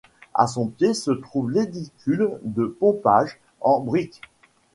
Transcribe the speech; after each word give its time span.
À 0.33 0.47
son 0.47 0.65
pied 0.65 0.95
se 0.95 1.11
trouve 1.11 1.51
l'édicule 1.51 2.39
de 2.41 2.65
pompage, 2.79 3.39
en 3.59 3.79
brique. 3.81 4.19